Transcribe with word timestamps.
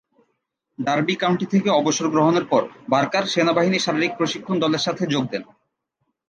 Derby 0.79 1.15
County 1.15 1.45
থেকে 1.45 1.69
অবসর 1.71 2.07
গ্রহণের 2.09 2.45
পর, 2.45 2.63
বার্কার 2.89 3.23
সেনাবাহিনী 3.25 3.79
শারীরিক 3.79 4.13
প্রশিক্ষণ 4.17 4.55
দলের 4.59 4.81
সাথে 4.81 5.03
যোগ 5.07 5.23
দেন। 5.31 5.43